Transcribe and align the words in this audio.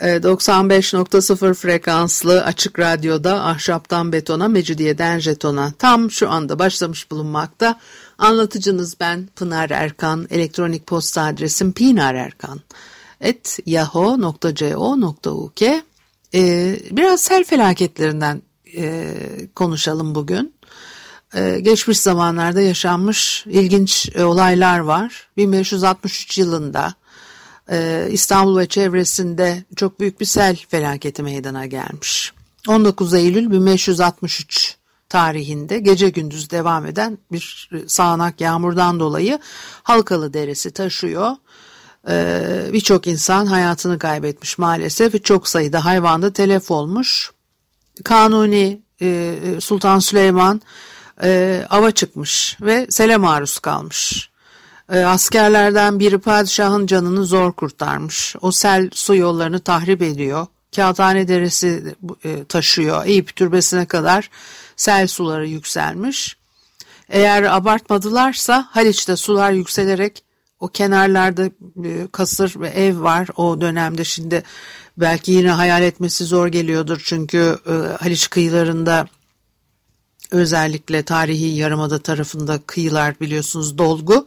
95.0 0.00 1.50
ee, 1.50 1.54
frekanslı 1.54 2.44
açık 2.44 2.78
radyoda 2.78 3.44
ahşaptan 3.44 4.12
betona, 4.12 4.48
mecidiyeden 4.48 5.18
jetona 5.18 5.72
tam 5.78 6.10
şu 6.10 6.30
anda 6.30 6.58
başlamış 6.58 7.10
bulunmakta. 7.10 7.80
Anlatıcınız 8.18 9.00
ben 9.00 9.28
Pınar 9.36 9.70
Erkan, 9.70 10.26
elektronik 10.30 10.86
posta 10.86 11.22
adresim 11.22 11.72
pinarerkan 11.72 12.60
et 13.20 13.58
yahoo.co.uk 13.66 15.62
ee, 16.34 16.80
Biraz 16.90 17.20
sel 17.20 17.44
felaketlerinden 17.44 18.42
e, 18.76 19.14
konuşalım 19.54 20.14
bugün. 20.14 20.54
Ee, 21.34 21.60
geçmiş 21.60 22.00
zamanlarda 22.00 22.60
yaşanmış 22.60 23.44
ilginç 23.46 24.08
e, 24.14 24.24
olaylar 24.24 24.78
var. 24.78 25.28
1563 25.36 26.38
yılında 26.38 26.94
e, 27.70 28.08
İstanbul 28.10 28.58
ve 28.58 28.66
çevresinde 28.66 29.64
çok 29.76 30.00
büyük 30.00 30.20
bir 30.20 30.26
sel 30.26 30.56
felaketi 30.68 31.22
meydana 31.22 31.66
gelmiş. 31.66 32.32
19 32.68 33.14
Eylül 33.14 33.50
1563 33.50 34.76
tarihinde 35.08 35.78
gece 35.78 36.08
gündüz 36.08 36.50
devam 36.50 36.86
eden 36.86 37.18
bir 37.32 37.70
sağanak 37.86 38.40
yağmurdan 38.40 39.00
dolayı 39.00 39.38
Halkalı 39.82 40.34
Deresi 40.34 40.70
taşıyor. 40.70 41.36
Ee, 42.08 42.70
birçok 42.72 43.06
insan 43.06 43.46
hayatını 43.46 43.98
kaybetmiş 43.98 44.58
maalesef 44.58 45.24
çok 45.24 45.48
sayıda 45.48 45.84
hayvanda 45.84 46.32
telef 46.32 46.70
olmuş. 46.70 47.30
Kanuni 48.04 48.82
e, 49.02 49.34
Sultan 49.60 49.98
Süleyman 49.98 50.60
e, 51.22 51.62
ava 51.70 51.90
çıkmış 51.90 52.56
ve 52.60 52.86
sele 52.90 53.16
maruz 53.16 53.58
kalmış. 53.58 54.29
E, 54.90 55.04
askerlerden 55.04 56.00
biri 56.00 56.18
padişahın 56.18 56.86
canını 56.86 57.24
zor 57.24 57.52
kurtarmış. 57.52 58.36
O 58.40 58.52
sel 58.52 58.90
su 58.92 59.16
yollarını 59.16 59.60
tahrip 59.60 60.02
ediyor. 60.02 60.46
Kağıthane 60.76 61.28
Deresi 61.28 61.94
e, 62.24 62.44
taşıyor. 62.44 63.06
Eyüp 63.06 63.36
Türbesi'ne 63.36 63.86
kadar 63.86 64.30
sel 64.76 65.06
suları 65.06 65.48
yükselmiş. 65.48 66.36
Eğer 67.08 67.42
abartmadılarsa 67.42 68.68
Haliç'te 68.70 69.16
sular 69.16 69.52
yükselerek 69.52 70.24
o 70.60 70.68
kenarlarda 70.68 71.44
e, 71.84 72.06
kasır 72.12 72.60
ve 72.60 72.68
ev 72.68 73.00
var 73.00 73.28
o 73.36 73.60
dönemde 73.60 74.04
şimdi 74.04 74.42
belki 74.96 75.32
yine 75.32 75.50
hayal 75.50 75.82
etmesi 75.82 76.24
zor 76.24 76.46
geliyordur 76.46 77.02
çünkü 77.04 77.58
e, 77.66 77.72
Haliç 78.02 78.30
kıyılarında 78.30 79.08
özellikle 80.30 81.02
tarihi 81.02 81.46
yarımada 81.46 81.98
tarafında 81.98 82.60
kıyılar 82.66 83.20
biliyorsunuz 83.20 83.78
dolgu 83.78 84.26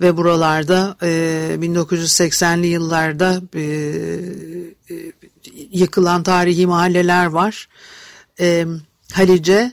ve 0.00 0.16
buralarda 0.16 0.96
e, 1.02 1.08
1980'li 1.60 2.66
yıllarda 2.66 3.42
e, 3.54 3.62
e, 4.90 5.12
yıkılan 5.72 6.22
tarihi 6.22 6.66
mahalleler 6.66 7.26
var. 7.26 7.68
E, 8.40 8.66
Halice 9.12 9.72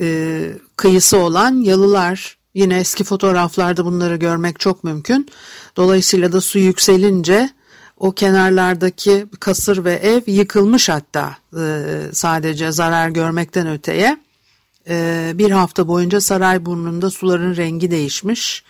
e, 0.00 0.50
kıyısı 0.76 1.18
olan 1.18 1.62
yalılar 1.62 2.38
yine 2.54 2.78
eski 2.78 3.04
fotoğraflarda 3.04 3.84
bunları 3.84 4.16
görmek 4.16 4.60
çok 4.60 4.84
mümkün. 4.84 5.28
Dolayısıyla 5.76 6.32
da 6.32 6.40
su 6.40 6.58
yükselince 6.58 7.50
o 7.96 8.12
kenarlardaki 8.12 9.26
kasır 9.40 9.84
ve 9.84 9.92
ev 9.92 10.22
yıkılmış 10.26 10.88
hatta 10.88 11.36
e, 11.56 11.92
sadece 12.12 12.72
zarar 12.72 13.08
görmekten 13.08 13.66
öteye. 13.66 14.16
Ee, 14.90 15.32
bir 15.34 15.50
hafta 15.50 15.88
boyunca 15.88 16.20
Sarayburnu'nda 16.20 17.10
suların 17.10 17.56
rengi 17.56 17.90
değişmiş. 17.90 18.64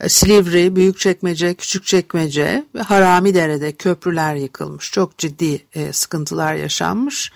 Ee, 0.00 0.08
Silivri, 0.08 0.76
Büyükçekmece, 0.76 1.54
Küçükçekmece 1.54 2.64
ve 2.74 2.82
Haramidere'de 2.82 3.72
köprüler 3.72 4.34
yıkılmış. 4.34 4.92
Çok 4.92 5.18
ciddi 5.18 5.66
e, 5.74 5.92
sıkıntılar 5.92 6.54
yaşanmış. 6.54 7.32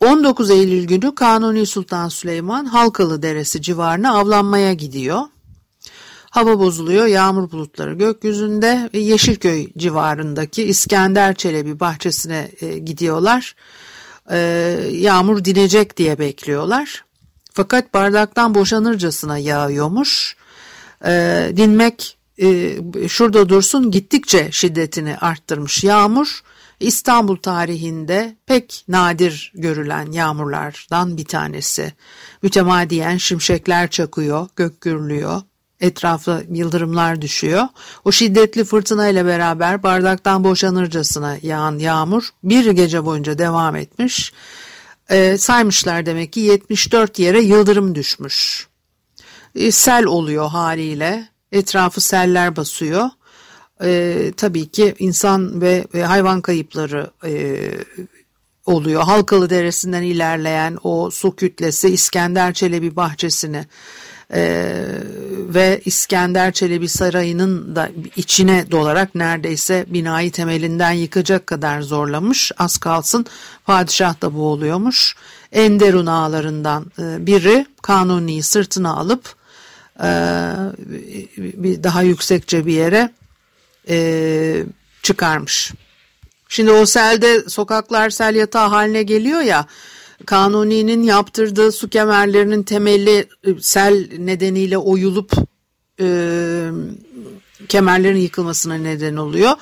19 0.00 0.50
Eylül 0.50 0.86
günü 0.86 1.14
Kanuni 1.14 1.66
Sultan 1.66 2.08
Süleyman 2.08 2.64
Halkalı 2.64 3.22
Deresi 3.22 3.62
civarına 3.62 4.18
avlanmaya 4.18 4.72
gidiyor. 4.72 5.20
Hava 6.30 6.58
bozuluyor, 6.58 7.06
yağmur 7.06 7.50
bulutları 7.50 7.94
gökyüzünde 7.94 8.90
ve 8.94 8.98
Yeşilköy 8.98 9.68
civarındaki 9.78 10.62
İskender 10.62 11.34
Çelebi 11.34 11.80
bahçesine 11.80 12.50
e, 12.60 12.78
gidiyorlar. 12.78 13.54
E, 14.30 14.38
yağmur 14.92 15.44
dinecek 15.44 15.96
diye 15.96 16.18
bekliyorlar. 16.18 17.04
Fakat 17.56 17.94
bardaktan 17.94 18.54
boşanırcasına 18.54 19.38
yağıyormuş. 19.38 20.36
E, 21.06 21.52
dinmek 21.56 22.18
e, 22.38 22.78
şurada 23.08 23.48
dursun 23.48 23.90
gittikçe 23.90 24.48
şiddetini 24.52 25.16
arttırmış 25.16 25.84
yağmur. 25.84 26.40
İstanbul 26.80 27.36
tarihinde 27.36 28.36
pek 28.46 28.84
nadir 28.88 29.52
görülen 29.54 30.12
yağmurlardan 30.12 31.16
bir 31.16 31.24
tanesi. 31.24 31.92
Mütemadiyen 32.42 33.16
şimşekler 33.16 33.90
çakıyor, 33.90 34.48
gök 34.56 34.80
gürlüyor, 34.80 35.42
etrafta 35.80 36.42
yıldırımlar 36.50 37.22
düşüyor. 37.22 37.64
O 38.04 38.12
şiddetli 38.12 38.64
fırtına 38.64 39.08
ile 39.08 39.26
beraber 39.26 39.82
bardaktan 39.82 40.44
boşanırcasına 40.44 41.36
yağan 41.42 41.78
yağmur 41.78 42.28
bir 42.44 42.70
gece 42.70 43.04
boyunca 43.04 43.38
devam 43.38 43.76
etmiş 43.76 44.32
e, 45.10 45.38
saymışlar 45.38 46.06
demek 46.06 46.32
ki 46.32 46.40
74 46.40 47.18
yere 47.18 47.40
yıldırım 47.40 47.94
düşmüş. 47.94 48.68
E, 49.54 49.70
sel 49.70 50.04
oluyor 50.04 50.48
haliyle. 50.48 51.28
Etrafı 51.52 52.00
seller 52.00 52.56
basıyor. 52.56 53.08
E, 53.84 54.32
tabii 54.36 54.68
ki 54.68 54.94
insan 54.98 55.60
ve, 55.60 55.84
ve 55.94 56.04
hayvan 56.04 56.40
kayıpları 56.40 57.10
e, 57.24 57.70
oluyor. 58.66 59.02
Halkalı 59.02 59.50
Deresi'nden 59.50 60.02
ilerleyen 60.02 60.78
o 60.82 61.10
su 61.10 61.36
kütlesi 61.36 61.88
İskender 61.88 62.52
Çelebi 62.52 62.96
bahçesini 62.96 63.66
e, 64.34 64.72
ve 65.48 65.80
İskender 65.84 66.52
Çelebi 66.52 66.88
Sarayı'nın 66.88 67.76
da 67.76 67.90
içine 68.16 68.70
dolarak 68.70 69.14
neredeyse 69.14 69.84
binayı 69.88 70.32
temelinden 70.32 70.92
yıkacak 70.92 71.46
kadar 71.46 71.82
zorlamış. 71.82 72.52
Az 72.58 72.78
kalsın 72.78 73.26
padişah 73.64 74.22
da 74.22 74.34
boğuluyormuş. 74.34 75.16
Enderun 75.52 76.06
ağalarından 76.06 76.86
e, 76.98 77.26
biri 77.26 77.66
Kanuni'yi 77.82 78.42
sırtına 78.42 78.96
alıp 78.96 79.34
e, 80.02 80.08
bir 81.36 81.82
daha 81.82 82.02
yüksekçe 82.02 82.66
bir 82.66 82.72
yere 82.72 83.12
e, 83.88 84.64
çıkarmış. 85.02 85.72
Şimdi 86.48 86.70
o 86.70 86.86
selde 86.86 87.48
sokaklar 87.48 88.10
sel 88.10 88.34
yatağı 88.34 88.68
haline 88.68 89.02
geliyor 89.02 89.40
ya 89.40 89.66
Kanuni'nin 90.26 91.02
yaptırdığı 91.02 91.72
su 91.72 91.88
kemerlerinin 91.88 92.62
temeli 92.62 93.28
e, 93.44 93.50
sel 93.60 94.08
nedeniyle 94.18 94.78
oyulup 94.78 95.32
e, 96.00 96.06
kemerlerin 97.68 98.18
yıkılmasına 98.18 98.74
neden 98.74 99.16
oluyor. 99.16 99.52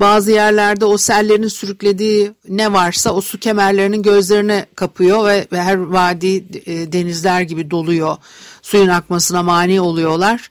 Bazı 0.00 0.30
yerlerde 0.30 0.84
o 0.84 0.98
sellerin 0.98 1.48
sürüklediği 1.48 2.32
ne 2.48 2.72
varsa 2.72 3.10
o 3.12 3.20
su 3.20 3.38
kemerlerinin 3.38 4.02
gözlerine 4.02 4.66
kapıyor 4.74 5.26
ve, 5.26 5.46
ve 5.52 5.62
her 5.62 5.76
vadi 5.76 6.44
e, 6.66 6.92
denizler 6.92 7.40
gibi 7.40 7.70
doluyor. 7.70 8.16
Suyun 8.62 8.88
akmasına 8.88 9.42
mani 9.42 9.80
oluyorlar 9.80 10.50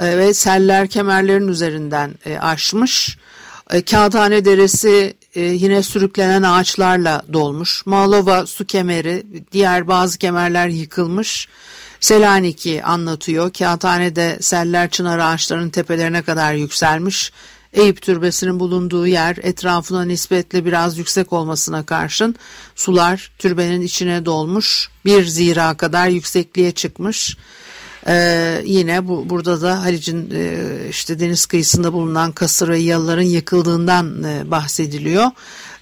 e, 0.00 0.18
ve 0.18 0.34
seller 0.34 0.88
kemerlerin 0.88 1.48
üzerinden 1.48 2.14
e, 2.26 2.38
aşmış. 2.38 3.18
E, 3.70 3.82
Kağıthane 3.82 4.44
Deresi 4.44 5.14
e, 5.34 5.40
yine 5.40 5.82
sürüklenen 5.82 6.42
ağaçlarla 6.42 7.22
dolmuş. 7.32 7.86
Malova 7.86 8.46
su 8.46 8.66
kemeri, 8.66 9.26
diğer 9.52 9.88
bazı 9.88 10.18
kemerler 10.18 10.68
yıkılmış. 10.68 11.48
Selanik'i 12.00 12.82
anlatıyor. 12.82 13.52
Kağıthane'de 13.52 14.38
seller 14.40 14.90
çınar 14.90 15.18
ağaçlarının 15.18 15.70
tepelerine 15.70 16.22
kadar 16.22 16.54
yükselmiş. 16.54 17.32
Eyüp 17.72 18.02
Türbesi'nin 18.02 18.60
bulunduğu 18.60 19.06
yer 19.06 19.36
etrafına 19.42 20.04
nispetle 20.04 20.64
biraz 20.64 20.98
yüksek 20.98 21.32
olmasına 21.32 21.86
karşın 21.86 22.36
sular 22.76 23.30
türbenin 23.38 23.80
içine 23.80 24.24
dolmuş. 24.24 24.88
Bir 25.04 25.24
zira 25.24 25.76
kadar 25.76 26.08
yüksekliğe 26.08 26.72
çıkmış. 26.72 27.36
Ee, 28.06 28.62
yine 28.64 29.08
bu, 29.08 29.30
burada 29.30 29.62
da 29.62 29.82
Halic'in 29.82 30.30
e, 30.34 30.88
işte 30.88 31.20
deniz 31.20 31.46
kıyısında 31.46 31.92
bulunan 31.92 32.32
kasır 32.32 32.68
ve 32.68 32.78
yalıların 32.78 33.22
yıkıldığından 33.22 34.22
e, 34.22 34.50
bahsediliyor. 34.50 35.30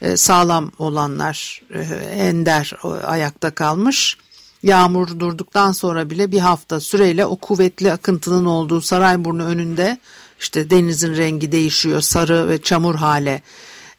e, 0.02 0.16
sağlam 0.16 0.72
olanlar 0.78 1.62
e, 1.74 1.80
ender 2.14 2.72
ayakta 3.04 3.50
kalmış. 3.50 4.16
Yağmur 4.62 5.20
durduktan 5.20 5.72
sonra 5.72 6.10
bile 6.10 6.32
bir 6.32 6.38
hafta 6.38 6.80
süreyle 6.80 7.26
o 7.26 7.36
kuvvetli 7.36 7.92
akıntının 7.92 8.44
olduğu 8.44 8.80
Sarayburnu 8.80 9.44
önünde 9.44 9.98
işte 10.40 10.70
denizin 10.70 11.16
rengi 11.16 11.52
değişiyor 11.52 12.00
sarı 12.00 12.48
ve 12.48 12.62
çamur 12.62 12.94
hale 12.94 13.42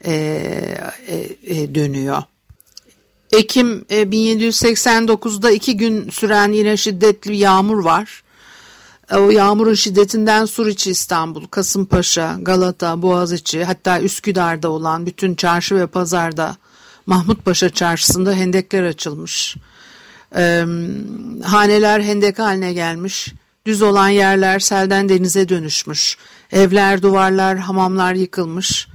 e, 0.06 0.14
e, 1.08 1.28
e, 1.44 1.76
dönüyor. 1.76 2.24
Ekim 3.32 3.80
1789'da 3.90 5.52
iki 5.52 5.78
gün 5.78 6.10
süren 6.10 6.52
yine 6.52 6.78
şiddetli 6.78 7.36
yağmur 7.38 7.84
var. 7.84 8.24
O 9.14 9.30
yağmurun 9.30 9.74
şiddetinden 9.74 10.46
Suriçi 10.46 10.92
İstanbul, 10.92 11.48
Kasımpaşa, 11.48 12.38
Galata, 12.42 13.02
Boğaziçi 13.02 13.64
hatta 13.64 14.02
Üsküdar'da 14.02 14.70
olan 14.70 15.06
bütün 15.06 15.36
çarşı 15.36 15.76
ve 15.76 15.88
pazarda 15.88 16.56
Mahmutpaşa 17.06 17.70
çarşısında 17.70 18.34
hendekler 18.34 18.84
açılmış. 18.84 19.56
Ee, 20.36 20.66
haneler 21.44 22.02
hendek 22.02 22.40
haline 22.40 22.74
gelmiş. 22.74 23.34
Düz 23.66 23.82
olan 23.82 24.10
yerler 24.10 24.60
selden 24.60 25.10
denize 25.10 25.50
dönüşmüş. 25.50 26.18
Evler, 26.52 27.02
duvarlar, 27.02 27.58
hamamlar 27.58 28.14
yıkılmış. 28.14 28.88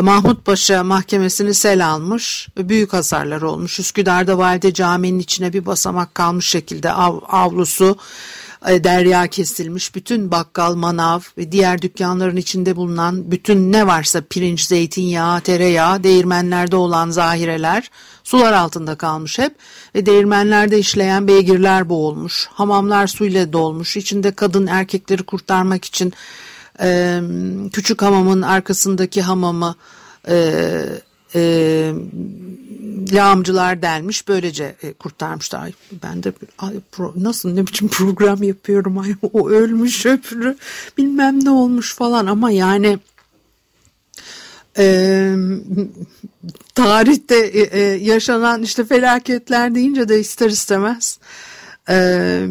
Mahmut 0.00 0.44
Paşa 0.44 0.84
mahkemesini 0.84 1.54
sel 1.54 1.86
almış 1.86 2.48
büyük 2.58 2.92
hasarlar 2.92 3.42
olmuş. 3.42 3.80
Üsküdar'da 3.80 4.38
Valide 4.38 4.74
Camii'nin 4.74 5.18
içine 5.18 5.52
bir 5.52 5.66
basamak 5.66 6.14
kalmış 6.14 6.48
şekilde 6.48 6.92
av, 6.92 7.18
avlusu 7.28 7.96
e, 8.68 8.84
derya 8.84 9.26
kesilmiş. 9.26 9.94
Bütün 9.94 10.30
bakkal, 10.30 10.74
manav 10.74 11.20
ve 11.38 11.52
diğer 11.52 11.82
dükkanların 11.82 12.36
içinde 12.36 12.76
bulunan 12.76 13.30
bütün 13.30 13.72
ne 13.72 13.86
varsa 13.86 14.20
pirinç, 14.30 14.62
zeytinyağı, 14.62 15.40
tereyağı, 15.40 16.02
değirmenlerde 16.02 16.76
olan 16.76 17.10
zahireler 17.10 17.90
sular 18.24 18.52
altında 18.52 18.94
kalmış 18.94 19.38
hep 19.38 19.54
ve 19.94 20.06
değirmenlerde 20.06 20.78
işleyen 20.78 21.28
beygirler 21.28 21.88
boğulmuş. 21.88 22.48
Hamamlar 22.52 23.06
suyla 23.06 23.52
dolmuş. 23.52 23.96
İçinde 23.96 24.32
kadın 24.32 24.66
erkekleri 24.66 25.22
kurtarmak 25.22 25.84
için 25.84 26.12
e, 26.80 27.20
küçük 27.72 28.02
hamamın 28.02 28.42
arkasındaki 28.42 29.22
hamamı 29.22 29.74
e, 30.28 30.82
e, 31.34 31.92
lağımcılar 33.12 33.82
delmiş. 33.82 34.28
Böylece 34.28 34.76
e, 34.82 34.92
kurtarmışlar. 34.92 35.62
Ay, 35.62 35.72
ben 36.02 36.22
de 36.22 36.32
ay, 36.58 36.74
pro, 36.92 37.12
nasıl 37.16 37.52
ne 37.52 37.66
biçim 37.66 37.88
program 37.88 38.42
yapıyorum? 38.42 38.98
Ay 38.98 39.14
o 39.32 39.48
ölmüş 39.48 40.06
öpürü 40.06 40.56
bilmem 40.98 41.44
ne 41.44 41.50
olmuş 41.50 41.94
falan. 41.94 42.26
Ama 42.26 42.50
yani 42.50 42.98
e, 44.78 45.34
tarihte 46.74 47.36
e, 47.46 47.80
yaşanan 47.80 48.62
işte 48.62 48.84
felaketler 48.84 49.74
deyince 49.74 50.08
de 50.08 50.20
ister 50.20 50.50
istemez 50.50 51.18
ee, 51.88 52.46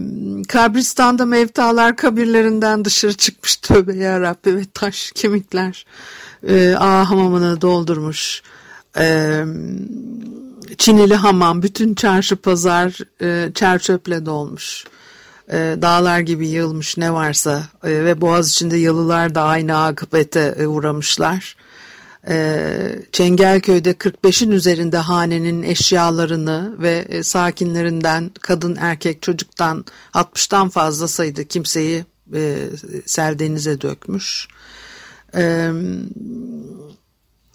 kabristanda 0.47 1.25
mevtalar 1.25 1.95
kabirlerinden 1.95 2.85
dışarı 2.85 3.13
çıkmış 3.13 3.55
tövbe 3.55 3.95
yarabbi 3.95 4.55
ve 4.55 4.65
taş 4.73 5.11
kemikler 5.15 5.85
e, 6.47 6.75
ağ 6.79 7.09
hamamını 7.09 7.61
doldurmuş. 7.61 8.41
Ee, 8.97 9.45
Çinili 10.77 11.15
hamam 11.15 11.61
bütün 11.61 11.95
çarşı 11.95 12.35
pazar 12.35 12.97
e, 13.21 13.53
çerçöple 13.53 14.25
dolmuş. 14.25 14.83
E, 15.51 15.77
dağlar 15.81 16.19
gibi 16.19 16.47
yığılmış 16.47 16.97
ne 16.97 17.13
varsa 17.13 17.63
e, 17.83 17.89
ve 17.89 18.21
boğaz 18.21 18.49
içinde 18.51 18.77
yalılar 18.77 19.35
da 19.35 19.43
aynı 19.43 19.83
akıbete 19.83 20.55
e, 20.59 20.67
uğramışlar 20.67 21.55
Çengelköy'de 23.11 23.91
45'in 23.91 24.51
üzerinde 24.51 24.97
hanenin 24.97 25.63
eşyalarını 25.63 26.75
ve 26.79 27.05
e, 27.09 27.23
sakinlerinden 27.23 28.31
kadın 28.41 28.77
erkek 28.79 29.21
çocuktan 29.21 29.85
60'tan 30.13 30.69
fazla 30.69 31.07
sayıda 31.07 31.43
kimseyi 31.43 32.05
e, 32.33 32.69
sel 33.05 33.39
denize 33.39 33.81
dökmüş. 33.81 34.47
E, 35.35 35.71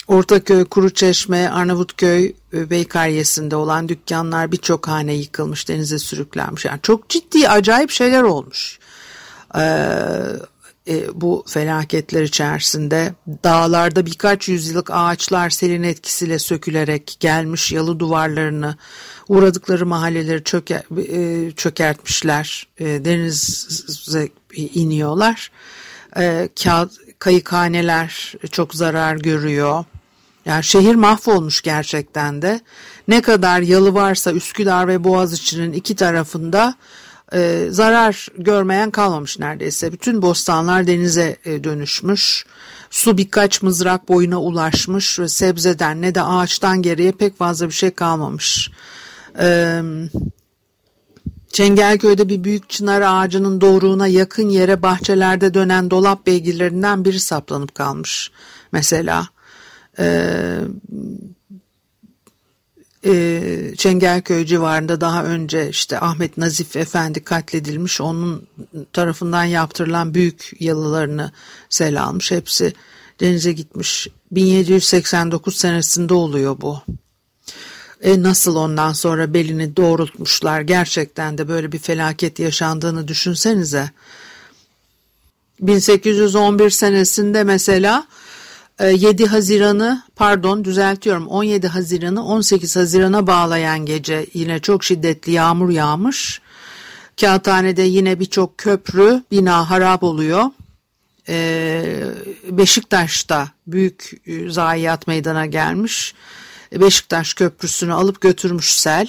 Ortaköy, 0.09 0.65
Kuruçeşme, 0.65 1.49
Arnavutköy, 1.49 2.33
e, 2.53 2.71
Beykaryesi'nde 2.71 3.57
olan 3.57 3.89
dükkanlar 3.89 4.53
birçok 4.53 4.89
hane 4.89 5.15
yıkılmış, 5.15 5.69
denize 5.69 5.99
sürüklenmiş. 5.99 6.65
Yani 6.65 6.81
çok 6.83 7.09
ciddi, 7.09 7.49
acayip 7.49 7.91
şeyler 7.91 8.23
olmuş. 8.23 8.79
Ee, 9.57 9.61
e, 10.89 11.21
bu 11.21 11.45
felaketler 11.49 12.23
içerisinde 12.23 13.15
dağlarda 13.45 14.07
birkaç 14.07 14.49
yüzyıllık 14.49 14.91
ağaçlar 14.91 15.51
selin 15.51 15.83
etkisiyle 15.83 16.39
sökülerek 16.39 17.17
gelmiş 17.21 17.73
yalı 17.73 17.99
duvarlarını 17.99 18.77
uğradıkları 19.29 19.87
mahalleleri 19.87 20.45
çöke, 20.45 20.83
e, 21.13 21.51
çökertmişler. 21.51 22.67
E, 22.79 22.85
denize 22.85 24.29
iniyorlar. 24.55 25.51
E, 26.17 26.49
kağıt, 26.63 26.93
kayıkhaneler 27.19 28.35
çok 28.51 28.75
zarar 28.75 29.17
görüyor. 29.17 29.85
Yani 30.45 30.65
şehir 30.65 30.95
mahvolmuş 30.95 31.63
gerçekten 31.63 32.43
de. 32.43 32.61
Ne 33.09 33.23
kadar 33.23 33.61
yalı 33.61 33.95
varsa 33.95 34.33
Üsküdar 34.33 34.89
ve 34.89 35.05
Boğaziçi'nin 35.05 35.73
iki 35.73 35.97
tarafında 35.97 36.75
e, 37.35 37.67
zarar 37.71 38.29
görmeyen 38.39 38.91
kalmamış 38.91 39.39
neredeyse. 39.39 39.93
Bütün 39.93 40.23
bostanlar 40.23 40.87
denize 40.87 41.37
e, 41.45 41.65
dönüşmüş. 41.65 42.47
Su 42.91 43.19
birkaç 43.19 43.63
mızrak 43.63 44.09
boyuna 44.09 44.41
ulaşmış 44.41 45.19
ve 45.19 45.29
sebzeden 45.29 46.03
ne 46.03 46.15
de 46.15 46.23
ağaçtan 46.23 46.83
geriye 46.83 47.13
pek 47.13 47.39
fazla 47.39 47.67
bir 47.67 47.73
şey 47.73 47.91
kalmamış. 47.91 48.71
E, 49.41 49.81
Çengelköy'de 51.53 52.29
bir 52.29 52.45
büyük 52.45 52.71
çınar 52.71 53.03
ağacının 53.07 53.61
doğruğuna 53.61 54.07
yakın 54.07 54.49
yere 54.49 54.83
bahçelerde 54.83 55.55
dönen 55.55 55.91
dolap 55.91 56.27
beygirlerinden 56.27 57.05
biri 57.05 57.21
saplanıp 57.21 57.75
kalmış. 57.75 58.31
Mesela 58.73 59.29
e, 59.99 60.35
e, 63.05 63.75
Çengelköy 63.77 64.47
civarında 64.47 65.01
daha 65.01 65.25
önce 65.25 65.69
işte 65.69 66.01
Ahmet 66.01 66.37
Nazif 66.37 66.77
Efendi 66.77 67.25
katledilmiş 67.25 68.01
onun 68.01 68.47
tarafından 68.93 69.45
yaptırılan 69.45 70.15
büyük 70.15 70.53
yalılarını 70.61 71.33
sel 71.69 72.03
almış 72.03 72.31
hepsi 72.31 72.73
denize 73.21 73.53
gitmiş. 73.53 74.09
1789 74.31 75.57
senesinde 75.57 76.15
oluyor 76.15 76.57
bu. 76.61 76.83
E 78.01 78.23
nasıl 78.23 78.57
ondan 78.57 78.93
sonra 78.93 79.35
belini 79.35 79.77
doğrultmuşlar? 79.77 80.61
Gerçekten 80.61 81.39
de 81.39 81.49
böyle 81.49 81.73
bir 81.73 81.79
felaket 81.79 82.39
yaşandığını 82.39 83.09
düşünsenize. 83.09 83.91
1811 85.61 86.71
senesinde 86.71 87.45
mesela 87.45 88.07
7 88.81 89.23
ee, 89.23 89.27
Haziran'ı 89.27 90.03
pardon 90.17 90.65
düzeltiyorum 90.65 91.27
17 91.27 91.69
Haziran'ı 91.69 92.27
18 92.27 92.77
Haziran'a 92.77 93.27
bağlayan 93.27 93.87
gece 93.87 94.27
yine 94.35 94.59
çok 94.59 94.85
şiddetli 94.85 95.33
yağmur 95.33 95.71
yağmış. 95.71 96.41
Kağıthane'de 97.21 97.83
yine 97.83 98.21
birçok 98.21 98.59
köprü 98.59 99.23
bina 99.31 99.71
harap 99.71 100.03
oluyor. 100.03 100.45
Ee, 101.29 102.03
Beşiktaş'ta 102.51 103.49
büyük 103.67 104.13
e, 104.27 104.51
zayiat 104.51 105.07
meydana 105.07 105.47
gelmiş. 105.47 106.15
Beşiktaş 106.73 107.35
Köprüsü'nü 107.35 107.93
alıp 107.93 108.21
götürmüş 108.21 108.73
sel. 108.73 109.09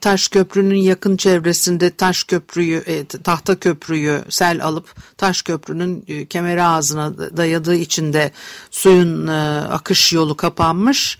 Taş 0.00 0.28
Köprü'nün 0.28 0.76
yakın 0.76 1.16
çevresinde 1.16 1.90
Taş 1.90 2.24
Köprü'yü, 2.24 2.76
e, 2.86 3.04
Tahta 3.04 3.58
Köprü'yü 3.58 4.24
sel 4.28 4.64
alıp 4.64 4.94
Taş 5.16 5.42
Köprü'nün 5.42 6.04
e, 6.08 6.26
kemeri 6.26 6.62
ağzına 6.62 7.36
dayadığı 7.36 7.74
içinde 7.74 8.30
suyun 8.70 9.26
e, 9.26 9.60
akış 9.60 10.12
yolu 10.12 10.36
kapanmış. 10.36 11.18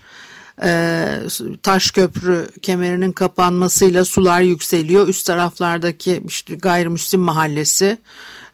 E, 0.63 1.05
Taş 1.63 1.91
Köprü 1.91 2.47
kemerinin 2.61 3.11
kapanmasıyla 3.11 4.05
sular 4.05 4.41
yükseliyor. 4.41 5.07
Üst 5.07 5.25
taraflardaki 5.25 6.23
işte 6.27 6.55
gayrimüslim 6.55 7.21
mahallesi, 7.21 7.97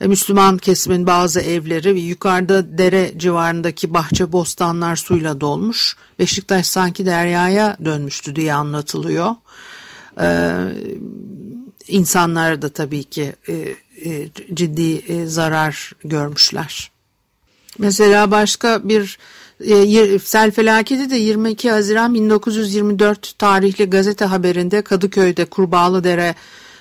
e, 0.02 0.08
Müslüman 0.08 0.58
kesimin 0.58 1.08
bazı 1.08 1.40
evleri 1.40 1.96
ve 1.96 2.00
yukarıda 2.00 2.78
dere 2.78 3.12
civarındaki 3.18 3.94
bahçe 3.94 4.32
bostanlar 4.32 4.96
suyla 4.96 5.42
dolmuş. 5.42 5.96
Beşiktaş 6.20 6.68
sanki 6.68 7.06
deryaya 7.06 7.78
dönmüştü 7.86 8.36
diye 8.36 8.54
anlatılıyor. 8.54 9.36
Ee, 10.20 10.52
insanlar 11.88 12.62
da 12.62 12.70
tabii 12.70 13.04
ki 13.04 13.36
e, 13.48 13.54
e, 14.06 14.30
ciddi 14.54 14.96
e, 14.96 15.26
zarar 15.26 15.92
görmüşler. 16.04 16.92
Mesela 17.78 18.32
başka 18.32 18.90
bir 18.90 19.18
e, 19.60 20.20
sel 20.20 20.52
felaketi 20.52 21.10
de 21.10 21.16
22 21.16 21.72
Haziran 21.72 22.14
1924 22.14 23.40
tarihli 23.40 23.90
gazete 23.90 24.26
haberinde 24.26 24.82
Kadıköy'de 24.82 25.46
Kurbağalıdere 25.46 26.36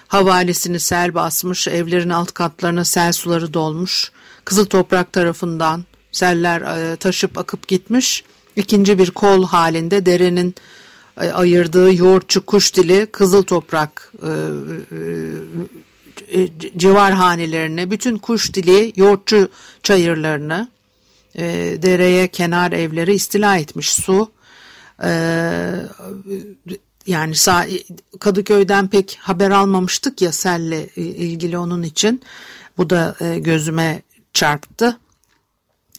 havalesini 0.08 0.80
sel 0.80 1.14
basmış, 1.14 1.68
evlerin 1.68 2.10
alt 2.10 2.32
katlarına 2.32 2.84
sel 2.84 3.12
suları 3.12 3.54
dolmuş. 3.54 4.12
Kızıl 4.44 4.66
Toprak 4.66 5.12
tarafından 5.12 5.84
seller 6.12 6.60
e, 6.60 6.96
taşıp 6.96 7.38
akıp 7.38 7.68
gitmiş. 7.68 8.24
ikinci 8.56 8.98
bir 8.98 9.10
kol 9.10 9.46
halinde 9.46 10.06
derenin 10.06 10.48
e, 10.48 10.79
ayırdığı 11.16 11.94
yoğurtçu 11.94 12.46
kuş 12.46 12.74
dili 12.74 13.06
kızıl 13.06 13.42
toprak 13.42 14.12
e, 14.22 14.30
e, 16.40 16.48
civar 16.76 17.12
hanelerine 17.12 17.90
bütün 17.90 18.18
kuş 18.18 18.54
dili 18.54 18.92
yoğurtçu 18.96 19.48
çayırlarını 19.82 20.68
e, 21.34 21.44
dereye 21.82 22.28
kenar 22.28 22.72
evleri 22.72 23.14
istila 23.14 23.56
etmiş 23.56 23.92
su 23.92 24.30
e, 25.04 25.10
yani 27.06 27.34
Kadıköy'den 28.20 28.88
pek 28.88 29.18
haber 29.20 29.50
almamıştık 29.50 30.22
ya 30.22 30.32
selle 30.32 30.88
ilgili 30.96 31.58
onun 31.58 31.82
için 31.82 32.22
bu 32.78 32.90
da 32.90 33.16
e, 33.20 33.38
gözüme 33.38 34.02
çarptı. 34.32 34.98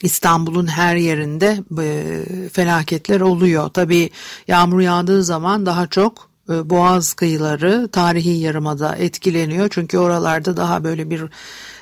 İstanbul'un 0.03 0.67
her 0.67 0.95
yerinde 0.95 1.63
e, 1.81 2.49
felaketler 2.49 3.21
oluyor. 3.21 3.69
Tabii 3.69 4.09
yağmur 4.47 4.81
yağdığı 4.81 5.23
zaman 5.23 5.65
daha 5.65 5.87
çok 5.87 6.29
e, 6.49 6.69
Boğaz 6.69 7.13
kıyıları 7.13 7.89
tarihi 7.91 8.37
yarımada 8.37 8.95
etkileniyor. 8.95 9.67
Çünkü 9.71 9.97
oralarda 9.97 10.57
daha 10.57 10.83
böyle 10.83 11.09
bir 11.09 11.23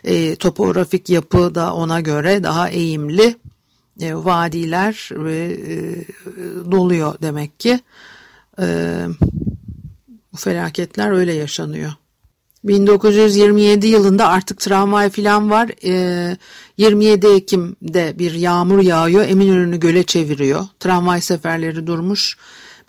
e, 0.03 0.35
topografik 0.35 1.09
yapı 1.09 1.55
da 1.55 1.73
ona 1.73 2.01
göre 2.01 2.43
daha 2.43 2.69
eğimli 2.69 3.35
e, 4.01 4.15
vadiler 4.15 5.09
e, 5.29 5.33
e, 5.33 6.05
doluyor 6.71 7.15
demek 7.21 7.59
ki. 7.59 7.79
E, 8.61 9.05
bu 10.33 10.37
felaketler 10.37 11.11
öyle 11.11 11.33
yaşanıyor. 11.33 11.91
1927 12.63 13.87
yılında 13.87 14.27
artık 14.27 14.59
tramvay 14.59 15.09
falan 15.09 15.49
var. 15.49 15.69
E, 15.83 16.37
27 16.77 17.27
Ekim'de 17.27 18.19
bir 18.19 18.33
yağmur 18.33 18.79
yağıyor. 18.79 19.25
Eminönü'nü 19.25 19.79
göle 19.79 20.03
çeviriyor. 20.03 20.65
Tramvay 20.79 21.21
seferleri 21.21 21.87
durmuş. 21.87 22.37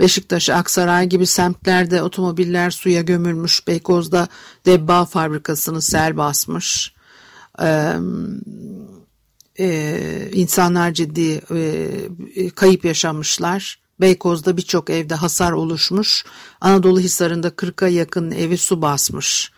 Beşiktaş, 0.01 0.51
Aksaray 0.51 1.09
gibi 1.09 1.27
semtlerde 1.27 2.03
otomobiller 2.03 2.71
suya 2.71 3.03
gömülmüş. 3.03 3.67
Beykoz'da 3.67 4.29
debba 4.67 5.05
fabrikasını 5.05 5.83
sel 5.83 6.17
basmış. 6.17 6.95
Ee, 7.63 7.93
e, 9.59 10.31
insanlar 10.33 10.95
ciddi 10.95 11.41
e, 12.37 12.51
kayıp 12.51 12.85
yaşamışlar. 12.85 13.79
Beykoz'da 14.01 14.57
birçok 14.57 14.91
evde 14.91 15.15
hasar 15.15 15.53
oluşmuş. 15.53 16.25
Anadolu 16.61 17.01
Hisarı'nda 17.01 17.49
40'a 17.49 17.89
yakın 17.89 18.31
evi 18.31 18.59
su 18.59 18.83
basmış. 18.83 19.53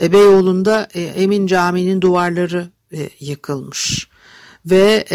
E, 0.00 0.12
Beyoğlu'nda 0.12 0.88
e, 0.94 1.00
Emin 1.00 1.46
Camii'nin 1.46 2.00
duvarları 2.00 2.70
e, 2.92 3.10
yıkılmış. 3.20 4.08
Ve 4.66 5.06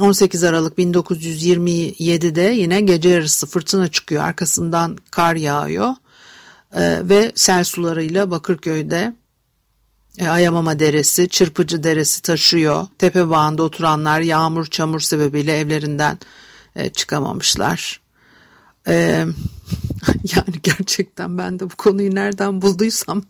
18 0.00 0.44
Aralık 0.44 0.78
1927'de 0.78 2.42
yine 2.42 2.80
gece 2.80 3.08
yarısı 3.08 3.46
fırtına 3.46 3.88
çıkıyor. 3.88 4.24
Arkasından 4.24 4.98
kar 5.10 5.36
yağıyor. 5.36 5.94
Ve 7.02 7.32
sel 7.34 7.64
sularıyla 7.64 8.30
Bakırköy'de 8.30 9.14
Ayamama 10.28 10.78
Deresi, 10.78 11.28
Çırpıcı 11.28 11.82
Deresi 11.82 12.22
taşıyor. 12.22 12.86
Tepe 12.98 13.30
bağında 13.30 13.62
oturanlar 13.62 14.20
yağmur 14.20 14.66
çamur 14.66 15.00
sebebiyle 15.00 15.58
evlerinden 15.58 16.18
çıkamamışlar. 16.92 18.00
yani 18.86 20.54
gerçekten 20.62 21.38
ben 21.38 21.60
de 21.60 21.70
bu 21.70 21.76
konuyu 21.76 22.14
nereden 22.14 22.62
bulduysam 22.62 23.22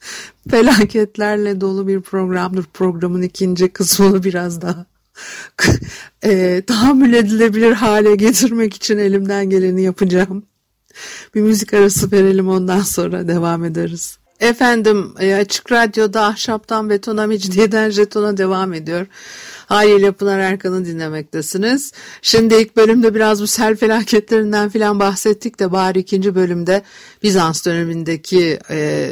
felaketlerle 0.50 1.60
dolu 1.60 1.88
bir 1.88 2.00
programdır. 2.00 2.64
Programın 2.74 3.22
ikinci 3.22 3.68
kısmını 3.68 4.24
biraz 4.24 4.62
daha 4.62 4.86
e, 6.22 6.62
tahammül 6.66 7.12
edilebilir 7.12 7.72
hale 7.72 8.16
getirmek 8.16 8.74
için 8.74 8.98
elimden 8.98 9.50
geleni 9.50 9.82
yapacağım. 9.82 10.42
Bir 11.34 11.40
müzik 11.40 11.74
arası 11.74 12.12
verelim 12.12 12.48
ondan 12.48 12.80
sonra 12.80 13.28
devam 13.28 13.64
ederiz. 13.64 14.18
Efendim 14.40 15.14
e, 15.20 15.34
Açık 15.34 15.72
Radyo'da 15.72 16.24
Ahşaptan 16.24 16.90
Betona 16.90 17.26
Mecidiyeden 17.26 17.90
Jeton'a 17.90 18.36
devam 18.36 18.72
ediyor. 18.72 19.06
Haliyle 19.68 20.12
Pınar 20.12 20.38
Erkan'ı 20.38 20.84
dinlemektesiniz. 20.84 21.92
Şimdi 22.22 22.54
ilk 22.54 22.76
bölümde 22.76 23.14
biraz 23.14 23.42
bu 23.42 23.46
sel 23.46 23.76
felaketlerinden 23.76 24.68
filan 24.68 25.00
bahsettik 25.00 25.60
de 25.60 25.72
bari 25.72 25.98
ikinci 25.98 26.34
bölümde 26.34 26.82
Bizans 27.22 27.66
dönemindeki 27.66 28.58
e, 28.70 29.10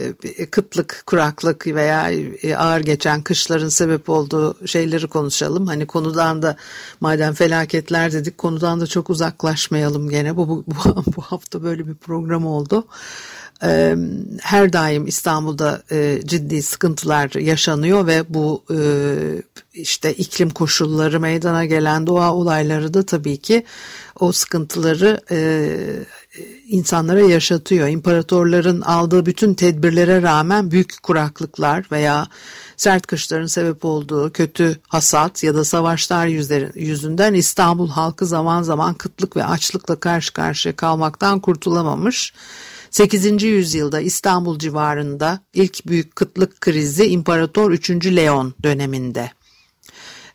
kıtlık, 0.50 1.02
kuraklık 1.06 1.66
veya 1.66 2.10
e, 2.42 2.56
ağır 2.56 2.80
geçen 2.80 3.22
kışların 3.22 3.68
sebep 3.68 4.08
olduğu 4.08 4.66
şeyleri 4.66 5.08
konuşalım. 5.08 5.66
Hani 5.66 5.86
konudan 5.86 6.42
da 6.42 6.56
madem 7.00 7.34
felaketler 7.34 8.12
dedik 8.12 8.38
konudan 8.38 8.80
da 8.80 8.86
çok 8.86 9.10
uzaklaşmayalım 9.10 10.08
gene. 10.08 10.36
Bu, 10.36 10.48
bu, 10.48 10.64
bu 11.16 11.22
hafta 11.22 11.62
böyle 11.62 11.86
bir 11.86 11.94
program 11.94 12.46
oldu 12.46 12.86
her 14.40 14.72
daim 14.72 15.06
İstanbul'da 15.06 15.82
ciddi 16.24 16.62
sıkıntılar 16.62 17.40
yaşanıyor 17.40 18.06
ve 18.06 18.24
bu 18.28 18.64
işte 19.74 20.14
iklim 20.14 20.50
koşulları 20.50 21.20
meydana 21.20 21.64
gelen 21.64 22.06
doğa 22.06 22.34
olayları 22.34 22.94
da 22.94 23.06
tabii 23.06 23.36
ki 23.36 23.64
o 24.20 24.32
sıkıntıları 24.32 25.20
insanlara 26.68 27.20
yaşatıyor. 27.20 27.88
İmparatorların 27.88 28.80
aldığı 28.80 29.26
bütün 29.26 29.54
tedbirlere 29.54 30.22
rağmen 30.22 30.70
büyük 30.70 31.02
kuraklıklar 31.02 31.86
veya 31.92 32.26
sert 32.76 33.06
kışların 33.06 33.46
sebep 33.46 33.84
olduğu 33.84 34.32
kötü 34.32 34.78
hasat 34.88 35.42
ya 35.42 35.54
da 35.54 35.64
savaşlar 35.64 36.26
yüzünden 36.74 37.34
İstanbul 37.34 37.88
halkı 37.88 38.26
zaman 38.26 38.62
zaman 38.62 38.94
kıtlık 38.94 39.36
ve 39.36 39.44
açlıkla 39.44 39.96
karşı 39.96 40.32
karşıya 40.32 40.76
kalmaktan 40.76 41.40
kurtulamamış. 41.40 42.32
8. 42.96 43.42
yüzyılda 43.42 44.00
İstanbul 44.00 44.58
civarında 44.58 45.40
ilk 45.54 45.86
büyük 45.86 46.16
kıtlık 46.16 46.60
krizi 46.60 47.06
İmparator 47.06 47.70
3. 47.70 47.90
Leon 47.90 48.54
döneminde. 48.62 49.30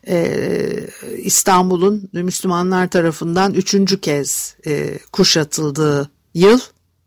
Ee, 0.08 0.88
İstanbul'un 1.18 2.08
Müslümanlar 2.12 2.90
tarafından 2.90 3.54
üçüncü 3.54 4.00
kez 4.00 4.56
e, 4.66 4.98
kuşatıldığı 5.12 6.10
yıl 6.34 6.60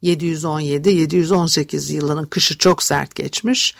717-718 0.04 1.94
yılının 1.94 2.26
kışı 2.26 2.58
çok 2.58 2.84
sert 2.84 3.16
geçmiş 3.16 3.76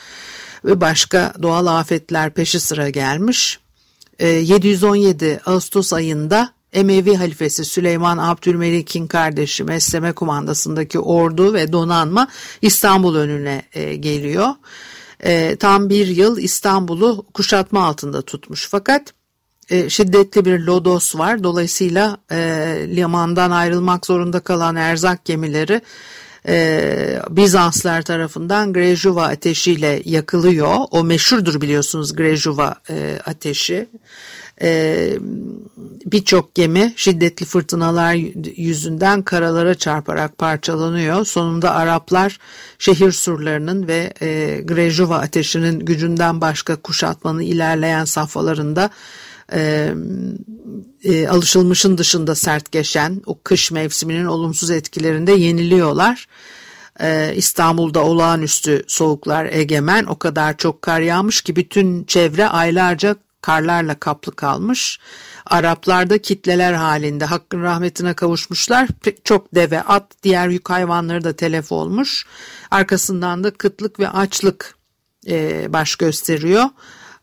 ve 0.66 0.82
başka 0.82 1.34
doğal 1.42 1.66
afetler 1.66 2.34
peşi 2.34 2.60
sıra 2.60 2.90
gelmiş. 2.90 3.60
E, 4.20 4.28
717 4.28 5.40
Ağustos 5.46 5.94
ayında 5.94 6.54
Emevi 6.76 7.16
halifesi 7.16 7.66
Süleyman 7.66 8.18
Abdülmelik'in 8.18 9.08
kardeşi 9.08 9.64
Mesleme 9.64 10.12
kumandasındaki 10.12 11.00
ordu 11.00 11.54
ve 11.54 11.72
donanma 11.72 12.28
İstanbul 12.62 13.16
önüne 13.16 13.64
e, 13.74 13.96
geliyor. 13.96 14.48
E, 15.20 15.56
tam 15.56 15.90
bir 15.90 16.08
yıl 16.08 16.38
İstanbul'u 16.38 17.26
kuşatma 17.34 17.86
altında 17.86 18.22
tutmuş 18.22 18.68
fakat 18.72 19.14
e, 19.70 19.90
şiddetli 19.90 20.46
bir 20.46 20.60
lodos 20.60 21.16
var. 21.16 21.44
Dolayısıyla 21.44 22.18
e, 22.32 22.38
limandan 22.96 23.52
ayrılmak 23.52 24.06
zorunda 24.06 24.40
kalan 24.40 24.76
erzak 24.76 25.26
gemileri 25.26 25.82
e, 26.48 27.20
Bizanslar 27.30 28.02
tarafından 28.02 28.74
Grejuva 28.74 29.24
ateşiyle 29.24 30.02
yakılıyor. 30.06 30.78
O 30.92 31.04
meşhurdur 31.04 31.62
biliyorsunuz 31.62 32.16
Grejuva 32.16 32.76
e, 32.90 33.20
ateşi. 33.26 33.88
E, 34.62 35.18
Birçok 36.06 36.56
gemi 36.56 36.94
şiddetli 36.96 37.46
fırtınalar 37.46 38.14
yüzünden 38.56 39.22
karalara 39.22 39.76
çarparak 39.76 40.38
parçalanıyor. 40.38 41.26
Sonunda 41.26 41.76
Araplar 41.76 42.40
şehir 42.80 43.12
surlarının 43.12 43.88
ve 43.88 44.14
e, 44.22 44.62
Grejuva 44.62 45.18
ateşinin 45.18 45.80
gücünden 45.80 46.42
başka 46.42 46.76
kuşatmanın 46.76 47.40
ilerleyen 47.40 48.06
safhalarında 48.06 48.90
e, 49.54 49.94
e, 51.04 51.28
alışılmışın 51.28 51.98
dışında 51.98 52.36
sert 52.36 52.72
geçen 52.72 53.22
o 53.26 53.40
kış 53.44 53.72
mevsiminin 53.72 54.26
olumsuz 54.26 54.72
etkilerinde 54.72 55.32
yeniliyorlar. 55.32 56.28
E, 57.00 57.34
İstanbul'da 57.36 58.04
olağanüstü 58.04 58.84
soğuklar 58.88 59.46
egemen 59.46 60.06
o 60.06 60.20
kadar 60.20 60.58
çok 60.58 60.82
kar 60.82 61.00
yağmış 61.02 61.42
ki 61.42 61.56
bütün 61.56 62.04
çevre 62.04 62.48
aylarca 62.48 63.16
karlarla 63.46 63.96
kaplı 63.96 64.36
kalmış. 64.36 65.00
Araplarda 65.46 66.18
kitleler 66.18 66.74
halinde 66.74 67.26
hakkın 67.26 67.62
rahmetine 67.62 68.14
kavuşmuşlar. 68.14 68.88
Çok 69.24 69.56
deve, 69.56 69.82
at, 69.82 70.04
diğer 70.24 70.50
yük 70.50 70.70
hayvanları 70.70 71.24
da 71.24 71.36
telef 71.36 71.72
olmuş. 71.72 72.26
Arkasından 72.72 73.44
da 73.44 73.52
kıtlık 73.52 74.00
ve 74.00 74.10
açlık 74.10 74.76
e, 75.28 75.66
baş 75.74 75.96
gösteriyor. 75.96 76.66